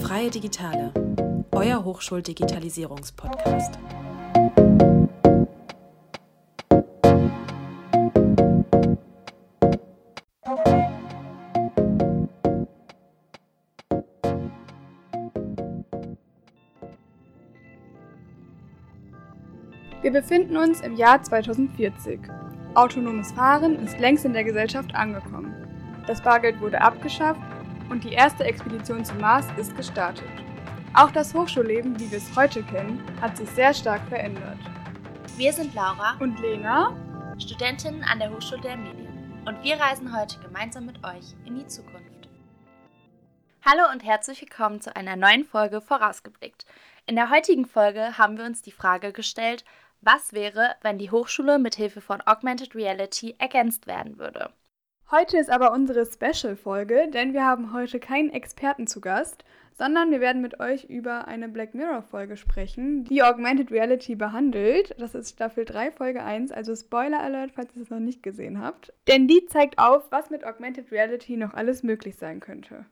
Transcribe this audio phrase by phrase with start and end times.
[0.00, 0.92] Freie Digitale,
[1.52, 3.78] euer Hochschuldigitalisierungspodcast.
[20.00, 22.18] Wir befinden uns im Jahr 2040.
[22.74, 25.61] Autonomes Fahren ist längst in der Gesellschaft angekommen.
[26.06, 27.40] Das Bargeld wurde abgeschafft
[27.88, 30.28] und die erste Expedition zum Mars ist gestartet.
[30.94, 34.58] Auch das Hochschulleben, wie wir es heute kennen, hat sich sehr stark verändert.
[35.36, 36.96] Wir sind Laura und Lena,
[37.38, 39.42] Studentinnen an der Hochschule der Medien.
[39.46, 42.28] Und wir reisen heute gemeinsam mit euch in die Zukunft.
[43.64, 46.66] Hallo und herzlich willkommen zu einer neuen Folge Vorausgeblickt.
[47.06, 49.64] In der heutigen Folge haben wir uns die Frage gestellt,
[50.00, 54.50] was wäre, wenn die Hochschule mit Hilfe von Augmented Reality ergänzt werden würde?
[55.14, 59.44] Heute ist aber unsere Special-Folge, denn wir haben heute keinen Experten zu Gast,
[59.74, 64.94] sondern wir werden mit euch über eine Black Mirror-Folge sprechen, die Augmented Reality behandelt.
[64.98, 68.62] Das ist Staffel 3, Folge 1, also Spoiler Alert, falls ihr es noch nicht gesehen
[68.62, 68.94] habt.
[69.06, 72.86] Denn die zeigt auf, was mit Augmented Reality noch alles möglich sein könnte.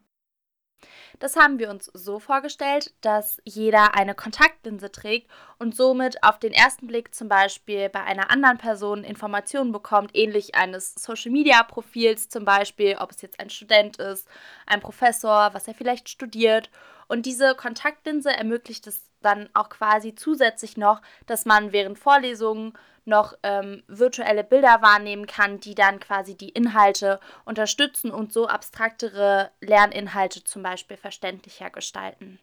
[1.19, 6.53] Das haben wir uns so vorgestellt, dass jeder eine Kontaktlinse trägt und somit auf den
[6.53, 12.97] ersten Blick zum Beispiel bei einer anderen Person Informationen bekommt, ähnlich eines Social-Media-Profils zum Beispiel,
[12.99, 14.27] ob es jetzt ein Student ist,
[14.67, 16.71] ein Professor, was er vielleicht studiert.
[17.09, 22.73] Und diese Kontaktlinse ermöglicht es dann auch quasi zusätzlich noch, dass man während Vorlesungen
[23.05, 29.51] noch ähm, virtuelle Bilder wahrnehmen kann, die dann quasi die Inhalte unterstützen und so abstraktere
[29.61, 32.39] Lerninhalte zum Beispiel verständlicher gestalten.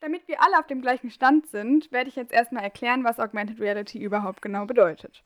[0.00, 3.60] Damit wir alle auf dem gleichen Stand sind, werde ich jetzt erstmal erklären, was Augmented
[3.60, 5.22] Reality überhaupt genau bedeutet.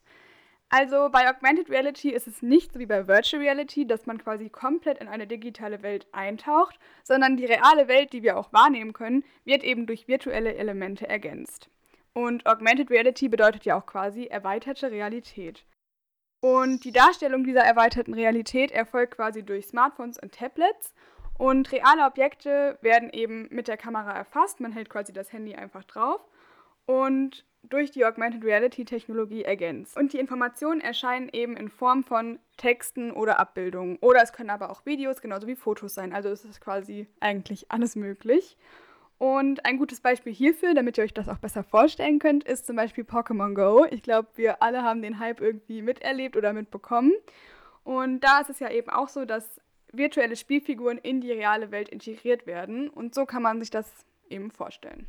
[0.71, 4.49] Also bei Augmented Reality ist es nicht so wie bei Virtual Reality, dass man quasi
[4.49, 9.25] komplett in eine digitale Welt eintaucht, sondern die reale Welt, die wir auch wahrnehmen können,
[9.45, 11.71] wird eben durch virtuelle Elemente ergänzt.
[12.13, 15.65] Und Augmented Reality bedeutet ja auch quasi erweiterte Realität.
[16.41, 20.95] Und die Darstellung dieser erweiterten Realität erfolgt quasi durch Smartphones und Tablets.
[21.39, 24.61] Und reale Objekte werden eben mit der Kamera erfasst.
[24.61, 26.21] Man hält quasi das Handy einfach drauf
[26.87, 29.97] und durch die Augmented Reality Technologie ergänzt.
[29.97, 33.99] Und die Informationen erscheinen eben in Form von Texten oder Abbildungen.
[34.01, 36.13] Oder es können aber auch Videos genauso wie Fotos sein.
[36.13, 38.57] Also es ist quasi eigentlich alles möglich.
[39.19, 42.77] Und ein gutes Beispiel hierfür, damit ihr euch das auch besser vorstellen könnt, ist zum
[42.77, 43.87] Beispiel Pokémon Go.
[43.91, 47.13] Ich glaube, wir alle haben den Hype irgendwie miterlebt oder mitbekommen.
[47.85, 49.61] Und da ist es ja eben auch so, dass
[49.93, 52.89] virtuelle Spielfiguren in die reale Welt integriert werden.
[52.89, 53.91] Und so kann man sich das
[54.29, 55.07] eben vorstellen.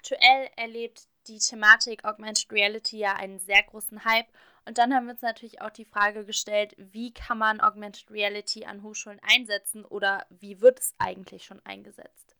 [0.00, 4.28] Aktuell erlebt die Thematik Augmented Reality ja einen sehr großen Hype
[4.64, 8.64] und dann haben wir uns natürlich auch die Frage gestellt, wie kann man Augmented Reality
[8.64, 12.34] an Hochschulen einsetzen oder wie wird es eigentlich schon eingesetzt?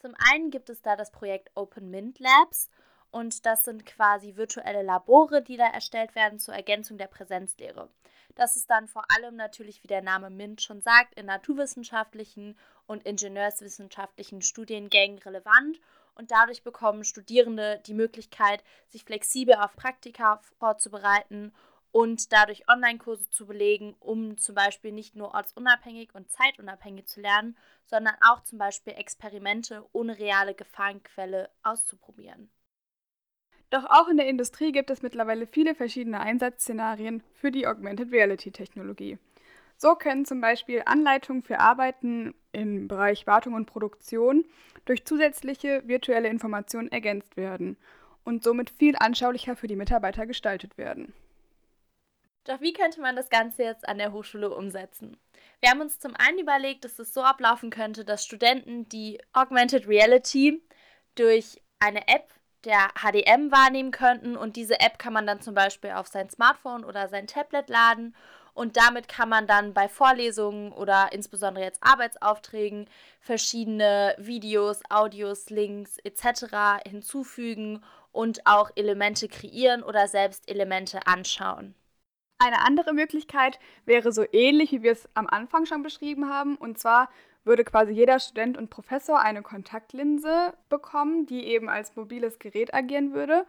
[0.00, 2.68] Zum einen gibt es da das Projekt Open Mint Labs
[3.12, 7.88] und das sind quasi virtuelle Labore, die da erstellt werden zur Ergänzung der Präsenzlehre.
[8.34, 13.04] Das ist dann vor allem natürlich, wie der Name MINT schon sagt, in naturwissenschaftlichen und
[13.04, 15.80] ingenieurswissenschaftlichen Studiengängen relevant
[16.16, 21.52] und dadurch bekommen Studierende die Möglichkeit, sich flexibel auf Praktika vorzubereiten
[21.92, 27.56] und dadurch Online-Kurse zu belegen, um zum Beispiel nicht nur ortsunabhängig und zeitunabhängig zu lernen,
[27.86, 32.50] sondern auch zum Beispiel Experimente ohne reale Gefahrenquelle auszuprobieren.
[33.70, 38.52] Doch auch in der Industrie gibt es mittlerweile viele verschiedene Einsatzszenarien für die Augmented Reality
[38.52, 39.18] Technologie.
[39.76, 44.44] So können zum Beispiel Anleitungen für Arbeiten im Bereich Wartung und Produktion
[44.86, 47.76] durch zusätzliche virtuelle Informationen ergänzt werden
[48.24, 51.12] und somit viel anschaulicher für die Mitarbeiter gestaltet werden.
[52.44, 55.18] Doch wie könnte man das Ganze jetzt an der Hochschule umsetzen?
[55.60, 59.88] Wir haben uns zum einen überlegt, dass es so ablaufen könnte, dass Studenten die Augmented
[59.88, 60.62] Reality
[61.16, 62.32] durch eine App
[62.64, 66.84] der HDM wahrnehmen könnten und diese App kann man dann zum Beispiel auf sein Smartphone
[66.84, 68.14] oder sein Tablet laden
[68.56, 72.88] und damit kann man dann bei Vorlesungen oder insbesondere jetzt Arbeitsaufträgen
[73.20, 76.82] verschiedene Videos, Audios, Links etc.
[76.88, 81.74] hinzufügen und auch Elemente kreieren oder selbst Elemente anschauen.
[82.38, 86.56] Eine andere Möglichkeit wäre so ähnlich, wie wir es am Anfang schon beschrieben haben.
[86.56, 87.10] Und zwar
[87.44, 93.12] würde quasi jeder Student und Professor eine Kontaktlinse bekommen, die eben als mobiles Gerät agieren
[93.12, 93.46] würde.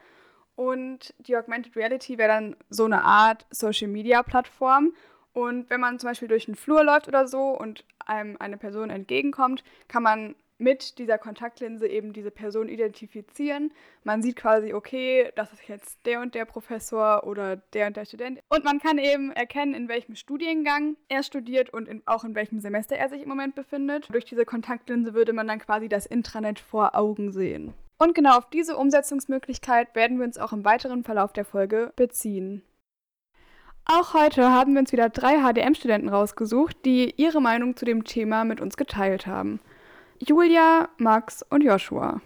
[0.57, 4.92] Und die Augmented Reality wäre dann so eine Art Social-Media-Plattform.
[5.31, 8.89] Und wenn man zum Beispiel durch einen Flur läuft oder so und einem eine Person
[8.89, 13.71] entgegenkommt, kann man mit dieser Kontaktlinse eben diese Person identifizieren.
[14.04, 18.06] Man sieht quasi, okay, das ist jetzt der und der Professor oder der und der
[18.06, 18.39] Student.
[18.50, 22.59] Und man kann eben erkennen, in welchem Studiengang er studiert und in, auch in welchem
[22.59, 24.07] Semester er sich im Moment befindet.
[24.12, 27.75] Durch diese Kontaktlinse würde man dann quasi das Intranet vor Augen sehen.
[27.99, 32.61] Und genau auf diese Umsetzungsmöglichkeit werden wir uns auch im weiteren Verlauf der Folge beziehen.
[33.85, 38.44] Auch heute haben wir uns wieder drei HDM-Studenten rausgesucht, die ihre Meinung zu dem Thema
[38.44, 39.61] mit uns geteilt haben.
[40.19, 42.21] Julia, Max und Joshua.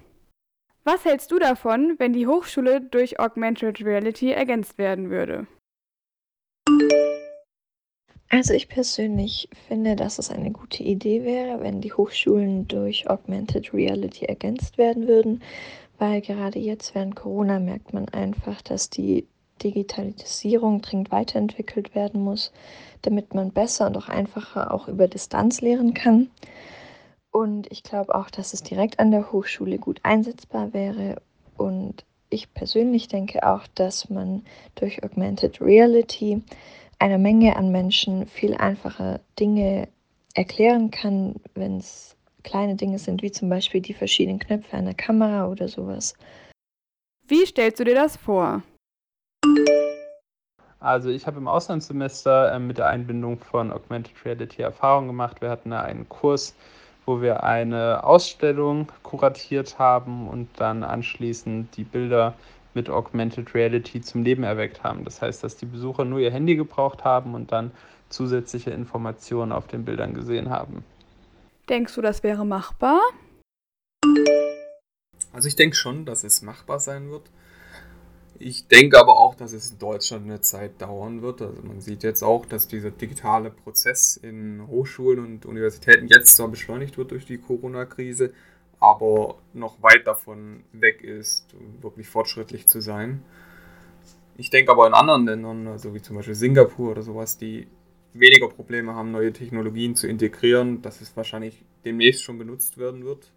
[0.84, 5.46] Was hältst du davon, wenn die Hochschule durch Augmented Reality ergänzt werden würde?
[8.34, 13.74] Also ich persönlich finde, dass es eine gute Idee wäre, wenn die Hochschulen durch Augmented
[13.74, 15.44] Reality ergänzt werden würden,
[16.00, 19.28] weil gerade jetzt während Corona merkt man einfach, dass die
[19.62, 22.54] Digitalisierung dringend weiterentwickelt werden muss,
[23.02, 26.32] damit man besser und auch einfacher auch über Distanz lehren kann.
[27.32, 31.22] Und ich glaube auch, dass es direkt an der Hochschule gut einsetzbar wäre.
[31.58, 34.44] Und ich persönlich denke auch, dass man
[34.76, 36.42] durch Augmented Reality
[37.02, 39.88] einer Menge an Menschen viel einfacher Dinge
[40.34, 45.48] erklären kann, wenn es kleine Dinge sind, wie zum Beispiel die verschiedenen Knöpfe einer Kamera
[45.48, 46.14] oder sowas.
[47.28, 48.64] Wie stellst du dir das vor?
[50.80, 55.42] Also ich habe im Auslandssemester äh, mit der Einbindung von Augmented Reality Erfahrung gemacht.
[55.42, 56.56] Wir hatten da einen Kurs
[57.06, 62.36] wo wir eine Ausstellung kuratiert haben und dann anschließend die Bilder
[62.74, 65.04] mit Augmented Reality zum Leben erweckt haben.
[65.04, 67.72] Das heißt, dass die Besucher nur ihr Handy gebraucht haben und dann
[68.10, 70.84] zusätzliche Informationen auf den Bildern gesehen haben.
[71.70, 73.00] Denkst du, das wäre machbar?
[75.34, 77.30] Also ich denke schon, dass es machbar sein wird.
[78.44, 81.42] Ich denke aber auch, dass es in Deutschland eine Zeit dauern wird.
[81.42, 86.48] Also man sieht jetzt auch, dass dieser digitale Prozess in Hochschulen und Universitäten jetzt zwar
[86.48, 88.34] beschleunigt wird durch die Corona-Krise,
[88.82, 93.24] aber noch weit davon weg ist, wirklich fortschrittlich zu sein.
[94.38, 97.68] Ich denke aber in anderen Ländern, also wie zum Beispiel Singapur oder sowas, die
[98.14, 103.32] weniger Probleme haben, neue Technologien zu integrieren, dass es wahrscheinlich demnächst schon genutzt werden wird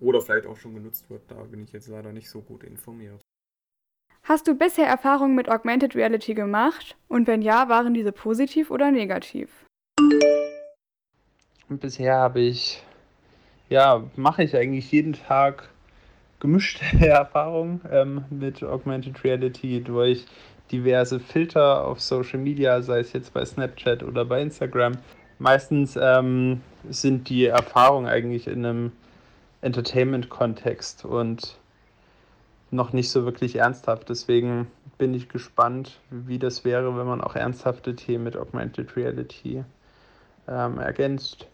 [0.00, 1.22] oder vielleicht auch schon genutzt wird.
[1.28, 3.20] Da bin ich jetzt leider nicht so gut informiert.
[4.24, 6.96] Hast du bisher Erfahrungen mit Augmented Reality gemacht?
[7.08, 9.64] Und wenn ja, waren diese positiv oder negativ?
[11.68, 12.84] Bisher habe ich,
[13.70, 15.70] ja, mache ich eigentlich jeden Tag
[16.40, 20.26] gemischte Erfahrungen ähm, mit Augmented Reality durch
[20.70, 24.98] diverse Filter auf Social Media, sei es jetzt bei Snapchat oder bei Instagram.
[25.38, 28.92] Meistens ähm, sind die Erfahrungen eigentlich in einem
[29.62, 31.56] Entertainment-Kontext und
[32.70, 34.08] noch nicht so wirklich ernsthaft.
[34.08, 34.66] Deswegen
[34.98, 39.64] bin ich gespannt, wie das wäre, wenn man auch ernsthafte Themen mit Augmented Reality
[40.48, 41.46] ähm, ergänzt.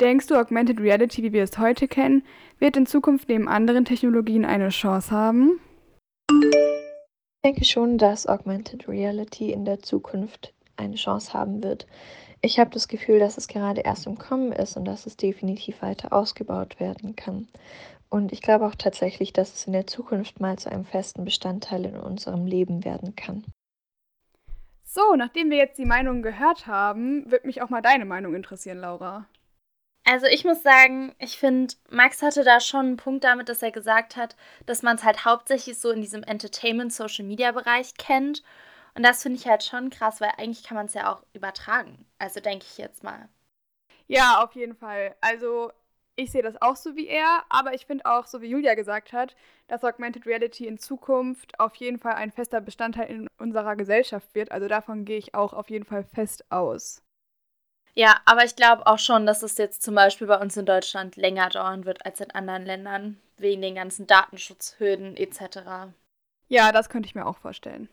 [0.00, 2.24] Denkst du, Augmented Reality, wie wir es heute kennen,
[2.58, 5.60] wird in Zukunft neben anderen Technologien eine Chance haben?
[6.30, 11.86] Ich denke schon, dass Augmented Reality in der Zukunft eine Chance haben wird.
[12.40, 15.82] Ich habe das Gefühl, dass es gerade erst im Kommen ist und dass es definitiv
[15.82, 17.48] weiter ausgebaut werden kann.
[18.08, 21.84] Und ich glaube auch tatsächlich, dass es in der Zukunft mal zu einem festen Bestandteil
[21.84, 23.44] in unserem Leben werden kann.
[24.82, 28.78] So, nachdem wir jetzt die Meinung gehört haben, wird mich auch mal deine Meinung interessieren,
[28.78, 29.26] Laura.
[30.10, 33.70] Also ich muss sagen, ich finde, Max hatte da schon einen Punkt damit, dass er
[33.70, 34.34] gesagt hat,
[34.66, 38.42] dass man es halt hauptsächlich so in diesem Entertainment-Social-Media-Bereich kennt.
[38.96, 42.06] Und das finde ich halt schon krass, weil eigentlich kann man es ja auch übertragen.
[42.18, 43.28] Also denke ich jetzt mal.
[44.08, 45.14] Ja, auf jeden Fall.
[45.20, 45.70] Also
[46.16, 49.12] ich sehe das auch so wie er, aber ich finde auch, so wie Julia gesagt
[49.12, 49.36] hat,
[49.68, 54.50] dass Augmented Reality in Zukunft auf jeden Fall ein fester Bestandteil in unserer Gesellschaft wird.
[54.50, 57.00] Also davon gehe ich auch auf jeden Fall fest aus.
[57.94, 61.16] Ja, aber ich glaube auch schon, dass es jetzt zum Beispiel bei uns in Deutschland
[61.16, 65.92] länger dauern wird als in anderen Ländern, wegen den ganzen Datenschutzhürden etc.
[66.48, 67.88] Ja, das könnte ich mir auch vorstellen.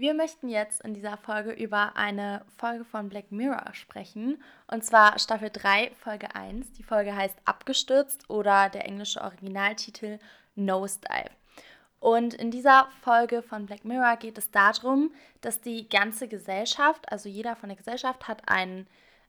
[0.00, 4.42] Wir möchten jetzt in dieser Folge über eine Folge von Black Mirror sprechen.
[4.66, 6.72] Und zwar Staffel 3, Folge 1.
[6.72, 10.18] Die Folge heißt Abgestürzt oder der englische Originaltitel
[10.54, 11.28] Nosedive.
[12.00, 17.28] Und in dieser Folge von Black Mirror geht es darum, dass die ganze Gesellschaft, also
[17.28, 18.86] jeder von der Gesellschaft, hat einen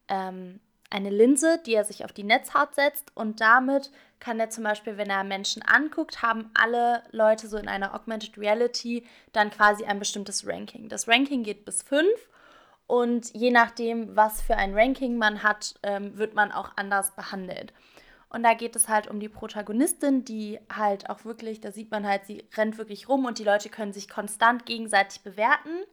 [0.08, 0.60] ähm,
[0.92, 4.98] eine Linse, die er sich auf die Netzhaut setzt und damit kann er zum Beispiel,
[4.98, 10.00] wenn er Menschen anguckt, haben alle Leute so in einer Augmented Reality dann quasi ein
[10.00, 10.90] bestimmtes Ranking.
[10.90, 12.06] Das Ranking geht bis 5
[12.88, 17.74] und je nachdem, was für ein Ranking man hat, ähm, wird man auch anders behandelt.
[18.32, 22.08] Und da geht es halt um die Protagonistin, die halt auch wirklich, da sieht man
[22.08, 25.84] halt, sie rennt wirklich rum und die Leute können sich konstant gegenseitig bewerten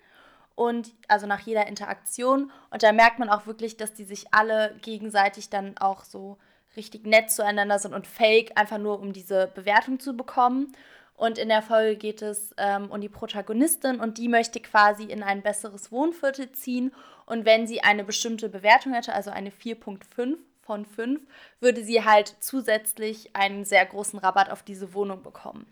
[0.55, 2.53] und also nach jeder Interaktion.
[2.71, 6.39] Und da merkt man auch wirklich, dass die sich alle gegenseitig dann auch so
[6.77, 10.77] richtig nett zueinander sind und fake, einfach nur um diese Bewertung zu bekommen.
[11.17, 15.25] Und in der Folge geht es ähm, um die Protagonistin und die möchte quasi in
[15.25, 16.95] ein besseres Wohnviertel ziehen.
[17.27, 20.39] Und wenn sie eine bestimmte Bewertung hätte, also eine 4.5
[20.69, 21.23] von 5,
[21.61, 25.67] würde sie halt zusätzlich einen sehr großen Rabatt auf diese Wohnung bekommen.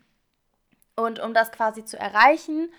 [0.97, 2.71] Und um das quasi zu erreichen,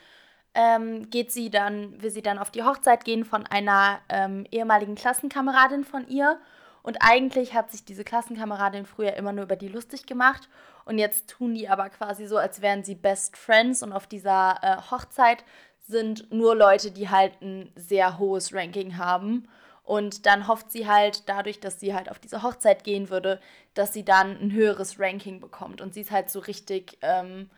[0.56, 4.96] ähm, geht sie dann, will sie dann auf die Hochzeit gehen von einer ähm, ehemaligen
[4.96, 6.40] Klassenkameradin von ihr.
[6.82, 10.50] Und eigentlich hat sich diese Klassenkameradin früher immer nur über die lustig gemacht.
[10.86, 13.84] Und jetzt tun die aber quasi so, als wären sie Best Friends.
[13.84, 15.44] Und auf dieser äh, Hochzeit
[15.88, 19.48] sind nur Leute, die halt ein sehr hohes Ranking haben.
[19.88, 23.40] Und dann hofft sie halt dadurch, dass sie halt auf diese Hochzeit gehen würde,
[23.74, 25.80] dass sie dann ein höheres Ranking bekommt.
[25.80, 27.50] Und sie ist halt so richtig, ähm,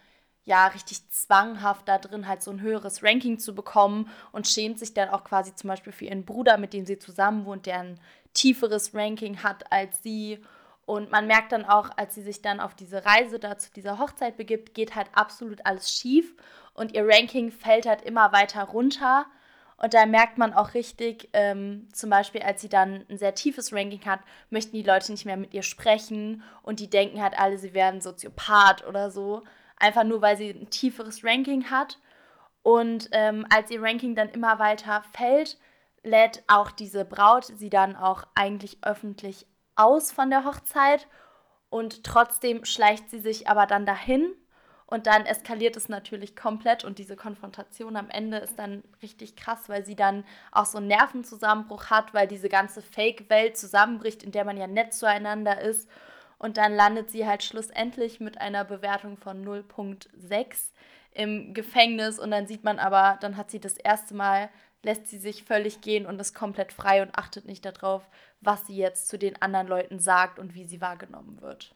[0.46, 4.94] ja, richtig zwanghaft da drin, halt so ein höheres Ranking zu bekommen und schämt sich
[4.94, 8.00] dann auch quasi zum Beispiel für ihren Bruder, mit dem sie zusammen wohnt, der ein
[8.36, 10.46] tieferes Ranking hat als sie.
[10.86, 13.98] Und man merkt dann auch, als sie sich dann auf diese Reise da zu dieser
[13.98, 16.36] Hochzeit begibt, geht halt absolut alles schief
[16.76, 19.26] und ihr Ranking fällt halt immer weiter runter.
[19.82, 23.72] Und da merkt man auch richtig, ähm, zum Beispiel, als sie dann ein sehr tiefes
[23.72, 24.20] Ranking hat,
[24.50, 28.02] möchten die Leute nicht mehr mit ihr sprechen und die denken halt alle, sie wären
[28.02, 29.44] Soziopath oder so.
[29.78, 31.98] Einfach nur, weil sie ein tieferes Ranking hat.
[32.62, 35.58] Und ähm, als ihr Ranking dann immer weiter fällt,
[36.04, 39.46] lädt auch diese Braut sie dann auch eigentlich öffentlich
[39.76, 41.08] aus von der Hochzeit
[41.70, 44.34] und trotzdem schleicht sie sich aber dann dahin
[44.90, 49.70] und dann eskaliert es natürlich komplett und diese Konfrontation am Ende ist dann richtig krass,
[49.70, 54.46] weil sie dann auch so einen Nervenzusammenbruch hat, weil diese ganze Fake-Welt zusammenbricht, in der
[54.46, 55.88] man ja nett zueinander ist.
[56.40, 60.72] Und dann landet sie halt schlussendlich mit einer Bewertung von 0.6
[61.12, 64.50] im Gefängnis und dann sieht man aber, dann hat sie das erste Mal
[64.82, 68.10] lässt sie sich völlig gehen und ist komplett frei und achtet nicht darauf,
[68.42, 71.76] was sie jetzt zu den anderen Leuten sagt und wie sie wahrgenommen wird.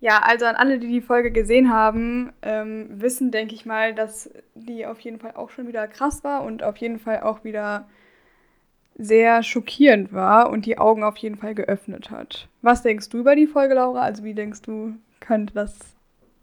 [0.00, 4.30] Ja, also an alle, die die Folge gesehen haben, ähm, wissen, denke ich mal, dass
[4.54, 7.88] die auf jeden Fall auch schon wieder krass war und auf jeden Fall auch wieder
[8.96, 12.48] sehr schockierend war und die Augen auf jeden Fall geöffnet hat.
[12.62, 14.02] Was denkst du über die Folge, Laura?
[14.02, 15.76] Also wie denkst du, könnte das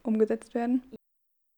[0.04, 0.82] umgesetzt werden?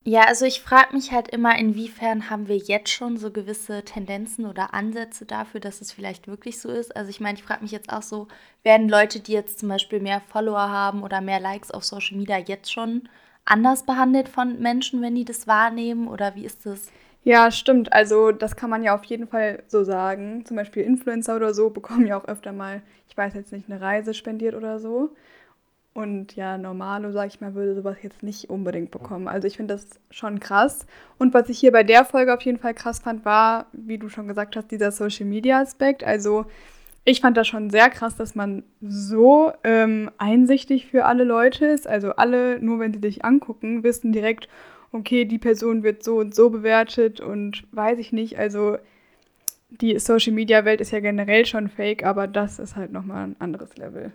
[0.05, 4.45] Ja, also ich frage mich halt immer, inwiefern haben wir jetzt schon so gewisse Tendenzen
[4.45, 6.93] oder Ansätze dafür, dass es vielleicht wirklich so ist.
[6.95, 8.27] Also ich meine, ich frage mich jetzt auch so,
[8.63, 12.37] werden Leute, die jetzt zum Beispiel mehr Follower haben oder mehr Likes auf Social Media
[12.37, 13.07] jetzt schon
[13.45, 16.09] anders behandelt von Menschen, wenn die das wahrnehmen?
[16.09, 16.93] Oder wie ist das?
[17.23, 17.93] Ja, stimmt.
[17.93, 20.45] Also das kann man ja auf jeden Fall so sagen.
[20.45, 23.79] Zum Beispiel Influencer oder so bekommen ja auch öfter mal, ich weiß jetzt nicht, eine
[23.79, 25.15] Reise spendiert oder so.
[25.93, 29.27] Und ja, Normalo, sag ich mal, würde sowas jetzt nicht unbedingt bekommen.
[29.27, 30.87] Also ich finde das schon krass.
[31.19, 34.09] Und was ich hier bei der Folge auf jeden Fall krass fand, war, wie du
[34.09, 36.03] schon gesagt hast, dieser Social Media Aspekt.
[36.03, 36.45] Also
[37.05, 41.87] ich fand das schon sehr krass, dass man so ähm, einsichtig für alle Leute ist.
[41.87, 44.47] Also alle, nur wenn sie dich angucken, wissen direkt,
[44.91, 48.39] okay, die Person wird so und so bewertet und weiß ich nicht.
[48.39, 48.77] Also
[49.69, 53.35] die Social Media Welt ist ja generell schon fake, aber das ist halt nochmal ein
[53.39, 54.11] anderes Level.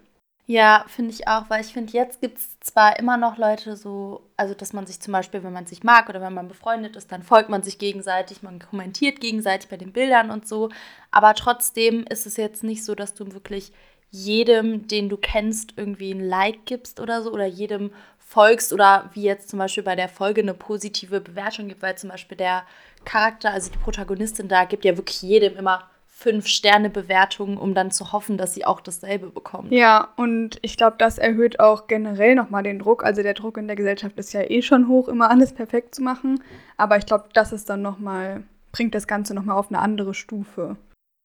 [0.51, 4.23] Ja, finde ich auch, weil ich finde, jetzt gibt es zwar immer noch Leute so,
[4.39, 7.13] also dass man sich zum Beispiel, wenn man sich mag oder wenn man befreundet ist,
[7.13, 10.71] dann folgt man sich gegenseitig, man kommentiert gegenseitig bei den Bildern und so,
[11.11, 13.73] aber trotzdem ist es jetzt nicht so, dass du wirklich
[14.11, 19.25] jedem, den du kennst, irgendwie ein Like gibst oder so oder jedem folgst oder wie
[19.25, 22.65] jetzt zum Beispiel bei der Folge eine positive Bewertung gibt, weil zum Beispiel der
[23.05, 28.39] Charakter, also die Protagonistin da, gibt ja wirklich jedem immer Fünf-Sterne-Bewertungen, um dann zu hoffen,
[28.39, 29.71] dass sie auch dasselbe bekommt.
[29.71, 33.05] Ja, und ich glaube, das erhöht auch generell nochmal den Druck.
[33.05, 36.03] Also der Druck in der Gesellschaft ist ja eh schon hoch, immer alles perfekt zu
[36.03, 36.43] machen.
[36.77, 40.77] Aber ich glaube, das ist dann nochmal, bringt das Ganze nochmal auf eine andere Stufe.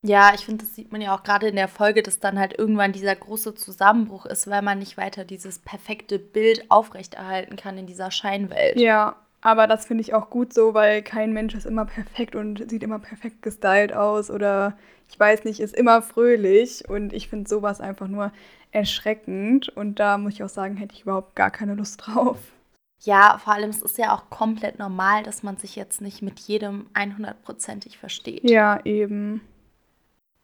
[0.06, 2.60] Ja, ich finde, das sieht man ja auch gerade in der Folge, dass dann halt
[2.60, 7.88] irgendwann dieser große Zusammenbruch ist, weil man nicht weiter dieses perfekte Bild aufrechterhalten kann in
[7.88, 8.78] dieser Scheinwelt.
[8.78, 12.70] Ja, aber das finde ich auch gut so, weil kein Mensch ist immer perfekt und
[12.70, 14.78] sieht immer perfekt gestylt aus oder
[15.10, 16.90] ich weiß nicht, ist immer fröhlich.
[16.90, 18.32] Und ich finde sowas einfach nur
[18.72, 19.70] erschreckend.
[19.70, 22.38] Und da muss ich auch sagen, hätte ich überhaupt gar keine Lust drauf.
[23.02, 26.40] Ja, vor allem es ist ja auch komplett normal, dass man sich jetzt nicht mit
[26.40, 28.50] jedem 100%ig versteht.
[28.50, 29.42] Ja, eben.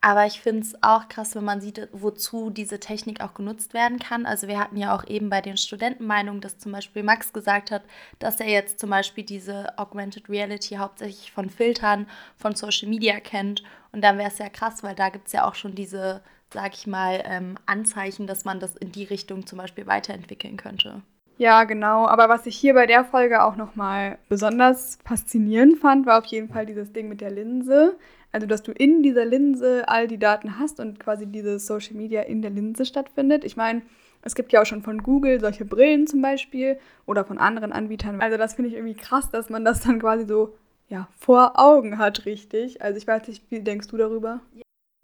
[0.01, 4.00] Aber ich finde es auch krass, wenn man sieht, wozu diese Technik auch genutzt werden
[4.00, 4.25] kann.
[4.25, 7.84] Also wir hatten ja auch eben bei den Studentenmeinungen, dass zum Beispiel Max gesagt hat,
[8.18, 13.63] dass er jetzt zum Beispiel diese Augmented Reality hauptsächlich von Filtern, von Social Media kennt.
[13.91, 16.22] Und dann wäre es ja krass, weil da gibt es ja auch schon diese,
[16.53, 21.01] sag ich mal, ähm, Anzeichen, dass man das in die Richtung zum Beispiel weiterentwickeln könnte.
[21.39, 22.06] Ja, genau.
[22.06, 26.50] Aber was ich hier bei der Folge auch nochmal besonders faszinierend fand, war auf jeden
[26.50, 27.98] Fall dieses Ding mit der Linse.
[28.31, 32.21] Also, dass du in dieser Linse all die Daten hast und quasi dieses Social Media
[32.21, 33.43] in der Linse stattfindet.
[33.43, 33.81] Ich meine,
[34.21, 38.21] es gibt ja auch schon von Google solche Brillen zum Beispiel oder von anderen Anbietern.
[38.21, 40.55] Also, das finde ich irgendwie krass, dass man das dann quasi so
[40.89, 42.81] ja, vor Augen hat, richtig.
[42.81, 44.41] Also, ich weiß nicht, wie denkst du darüber?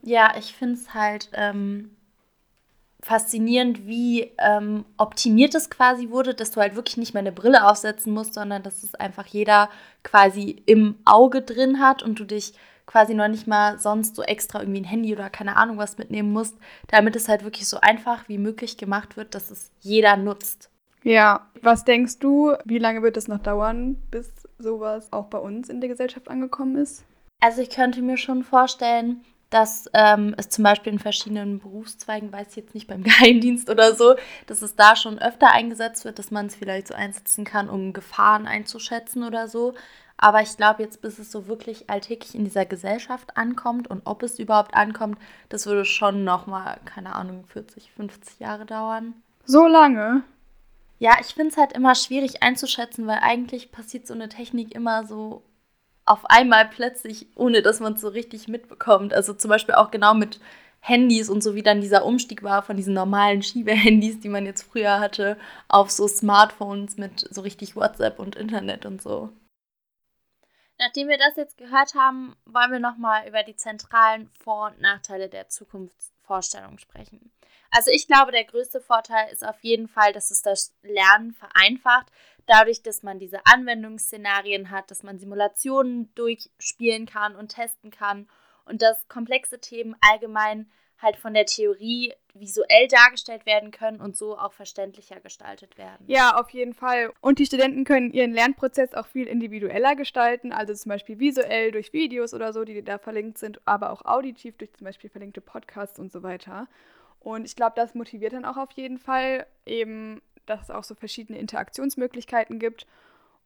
[0.03, 1.89] Ja, ich finde es halt ähm,
[3.05, 7.67] faszinierend, wie ähm, optimiert es quasi wurde, dass du halt wirklich nicht mehr eine Brille
[7.67, 9.69] aufsetzen musst, sondern dass es einfach jeder
[10.03, 12.53] quasi im Auge drin hat und du dich
[12.85, 16.31] quasi noch nicht mal sonst so extra irgendwie ein Handy oder keine Ahnung was mitnehmen
[16.31, 16.55] musst,
[16.87, 20.69] damit es halt wirklich so einfach wie möglich gemacht wird, dass es jeder nutzt.
[21.03, 25.69] Ja, was denkst du, wie lange wird es noch dauern, bis sowas auch bei uns
[25.69, 27.05] in der Gesellschaft angekommen ist?
[27.39, 32.47] Also ich könnte mir schon vorstellen, dass ähm, es zum Beispiel in verschiedenen Berufszweigen, weiß
[32.49, 34.15] ich jetzt nicht beim Geheimdienst oder so,
[34.47, 37.93] dass es da schon öfter eingesetzt wird, dass man es vielleicht so einsetzen kann, um
[37.93, 39.75] Gefahren einzuschätzen oder so.
[40.17, 44.23] Aber ich glaube jetzt, bis es so wirklich alltäglich in dieser Gesellschaft ankommt und ob
[44.23, 45.19] es überhaupt ankommt,
[45.49, 49.13] das würde schon nochmal, keine Ahnung, 40, 50 Jahre dauern.
[49.43, 50.23] So lange?
[50.99, 55.05] Ja, ich finde es halt immer schwierig einzuschätzen, weil eigentlich passiert so eine Technik immer
[55.05, 55.43] so
[56.05, 59.13] auf einmal plötzlich, ohne dass man es so richtig mitbekommt.
[59.13, 60.39] Also zum Beispiel auch genau mit
[60.79, 64.61] Handys und so wie dann dieser Umstieg war von diesen normalen Schiebehandys, die man jetzt
[64.61, 65.35] früher hatte,
[65.67, 69.29] auf so Smartphones mit so richtig WhatsApp und Internet und so.
[70.77, 75.29] Nachdem wir das jetzt gehört haben, wollen wir nochmal über die zentralen Vor- und Nachteile
[75.29, 77.31] der Zukunftsvorstellung sprechen.
[77.71, 82.11] Also ich glaube, der größte Vorteil ist auf jeden Fall, dass es das Lernen vereinfacht,
[82.45, 88.29] dadurch, dass man diese Anwendungsszenarien hat, dass man Simulationen durchspielen kann und testen kann
[88.65, 90.69] und dass komplexe Themen allgemein
[91.01, 96.05] halt von der Theorie visuell dargestellt werden können und so auch verständlicher gestaltet werden.
[96.07, 97.11] Ja, auf jeden Fall.
[97.21, 101.93] Und die Studenten können ihren Lernprozess auch viel individueller gestalten, also zum Beispiel visuell durch
[101.93, 105.99] Videos oder so, die da verlinkt sind, aber auch auditiv durch zum Beispiel verlinkte Podcasts
[105.99, 106.67] und so weiter.
[107.19, 110.93] Und ich glaube, das motiviert dann auch auf jeden Fall eben, dass es auch so
[110.93, 112.85] verschiedene Interaktionsmöglichkeiten gibt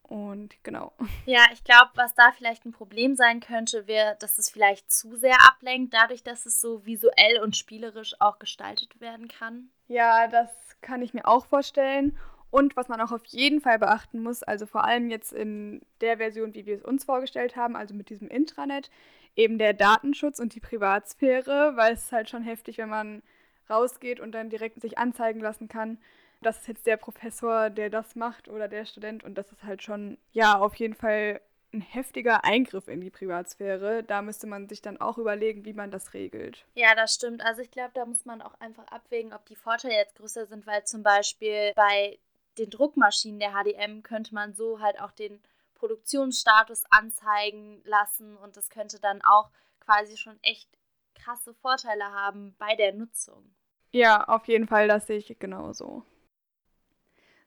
[0.09, 0.93] und genau.
[1.25, 5.15] Ja, ich glaube, was da vielleicht ein Problem sein könnte, wäre, dass es vielleicht zu
[5.15, 9.69] sehr ablenkt, dadurch, dass es so visuell und spielerisch auch gestaltet werden kann.
[9.87, 10.49] Ja, das
[10.81, 12.17] kann ich mir auch vorstellen.
[12.51, 16.17] Und was man auch auf jeden Fall beachten muss, also vor allem jetzt in der
[16.17, 18.89] Version, wie wir es uns vorgestellt haben, also mit diesem Intranet,
[19.35, 23.21] eben der Datenschutz und die Privatsphäre, weil es ist halt schon heftig, wenn man
[23.69, 25.99] rausgeht und dann direkt sich anzeigen lassen kann,
[26.41, 29.83] das ist jetzt der Professor, der das macht oder der Student und das ist halt
[29.83, 31.41] schon, ja, auf jeden Fall
[31.73, 34.03] ein heftiger Eingriff in die Privatsphäre.
[34.03, 36.65] Da müsste man sich dann auch überlegen, wie man das regelt.
[36.73, 37.43] Ja, das stimmt.
[37.43, 40.65] Also ich glaube, da muss man auch einfach abwägen, ob die Vorteile jetzt größer sind,
[40.65, 42.17] weil zum Beispiel bei
[42.57, 45.41] den Druckmaschinen der HDM könnte man so halt auch den
[45.75, 50.69] Produktionsstatus anzeigen lassen und das könnte dann auch quasi schon echt
[51.15, 53.55] krasse Vorteile haben bei der Nutzung.
[53.91, 56.03] Ja, auf jeden Fall, das sehe ich genauso.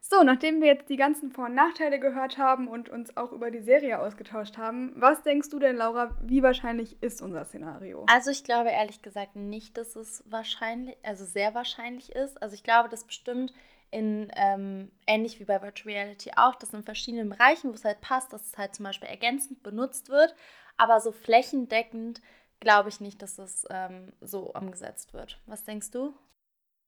[0.05, 3.53] So, nachdem wir jetzt die ganzen Vor- und Nachteile gehört haben und uns auch über
[3.53, 8.05] die Serie ausgetauscht haben, was denkst du denn, Laura, wie wahrscheinlich ist unser Szenario?
[8.13, 12.43] Also ich glaube ehrlich gesagt nicht, dass es wahrscheinlich, also sehr wahrscheinlich ist.
[12.43, 13.55] Also ich glaube, dass bestimmt
[13.93, 18.01] in, ähm, ähnlich wie bei Virtual Reality auch, dass in verschiedenen Bereichen, wo es halt
[18.01, 20.35] passt, dass es halt zum Beispiel ergänzend benutzt wird,
[20.77, 22.21] aber so flächendeckend
[22.59, 25.41] glaube ich nicht, dass das ähm, so umgesetzt wird.
[25.47, 26.13] Was denkst du?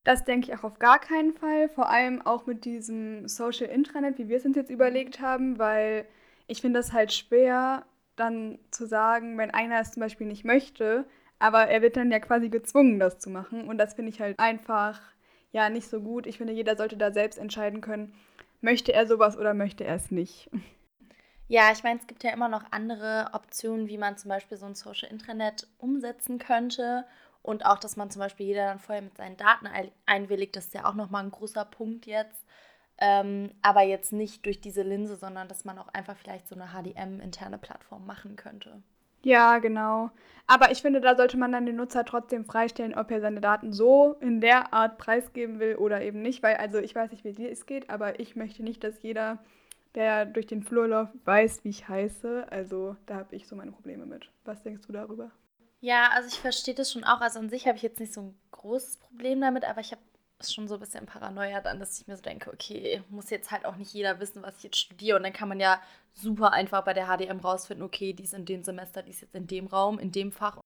[0.05, 1.69] Das denke ich auch auf gar keinen Fall.
[1.69, 6.07] Vor allem auch mit diesem Social Intranet, wie wir es uns jetzt überlegt haben, weil
[6.47, 7.87] ich finde das halt schwer,
[8.17, 11.07] dann zu sagen, wenn einer es zum Beispiel nicht möchte,
[11.38, 13.67] aber er wird dann ja quasi gezwungen, das zu machen.
[13.67, 15.01] Und das finde ich halt einfach
[15.53, 16.27] ja nicht so gut.
[16.27, 18.12] Ich finde, jeder sollte da selbst entscheiden können,
[18.61, 20.51] möchte er sowas oder möchte er es nicht.
[21.47, 24.64] Ja, ich meine, es gibt ja immer noch andere Optionen, wie man zum Beispiel so
[24.67, 27.05] ein Social Intranet umsetzen könnte.
[27.44, 29.68] Und auch, dass man zum Beispiel jeder dann vorher mit seinen Daten
[30.07, 32.42] einwilligt, das ist ja auch nochmal ein großer Punkt jetzt.
[32.96, 36.68] Ähm, aber jetzt nicht durch diese Linse, sondern dass man auch einfach vielleicht so eine
[36.68, 38.83] HDM-interne Plattform machen könnte.
[39.24, 40.11] Ja, genau.
[40.46, 43.74] Aber ich finde, da sollte man dann den Nutzer trotzdem freistellen, ob er seine Daten
[43.74, 46.42] so in der Art preisgeben will oder eben nicht.
[46.42, 49.38] Weil, also ich weiß nicht, wie dir es geht, aber ich möchte nicht, dass jeder,
[49.94, 52.46] der durch den Flur läuft, weiß, wie ich heiße.
[52.50, 54.30] Also da habe ich so meine Probleme mit.
[54.46, 55.30] Was denkst du darüber?
[55.85, 57.20] Ja, also ich verstehe das schon auch.
[57.20, 60.01] Also an sich habe ich jetzt nicht so ein großes Problem damit, aber ich habe
[60.42, 63.66] schon so ein bisschen Paranoia dann, dass ich mir so denke, okay, muss jetzt halt
[63.66, 65.18] auch nicht jeder wissen, was ich jetzt studiere.
[65.18, 65.79] Und dann kann man ja
[66.14, 69.35] super einfach bei der HDM rausfinden, okay, die ist in dem Semester, die ist jetzt
[69.35, 70.59] in dem Raum, in dem Fach.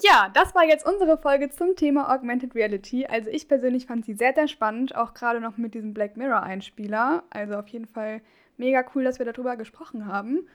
[0.00, 3.06] Ja, das war jetzt unsere Folge zum Thema Augmented Reality.
[3.06, 7.22] Also ich persönlich fand sie sehr, sehr spannend, auch gerade noch mit diesem Black Mirror-Einspieler.
[7.30, 8.20] Also auf jeden Fall
[8.56, 10.48] mega cool, dass wir darüber gesprochen haben.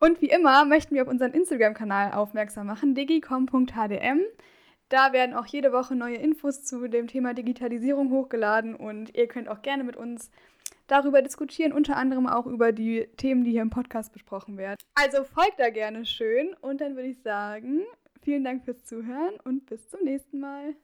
[0.00, 4.20] Und wie immer möchten wir auf unseren Instagram-Kanal aufmerksam machen, digicom.hdm.
[4.88, 9.48] Da werden auch jede Woche neue Infos zu dem Thema Digitalisierung hochgeladen und ihr könnt
[9.48, 10.30] auch gerne mit uns
[10.86, 14.78] darüber diskutieren, unter anderem auch über die Themen, die hier im Podcast besprochen werden.
[14.94, 17.82] Also folgt da gerne schön und dann würde ich sagen,
[18.22, 20.74] vielen Dank fürs Zuhören und bis zum nächsten Mal.